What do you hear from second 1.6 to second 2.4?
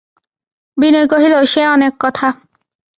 অনেক কথা।